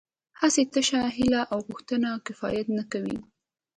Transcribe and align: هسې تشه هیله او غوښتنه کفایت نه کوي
هسې 0.39 0.63
تشه 0.73 1.01
هیله 1.17 1.41
او 1.53 1.57
غوښتنه 1.67 2.09
کفایت 2.27 2.67
نه 2.77 2.83
کوي 2.91 3.17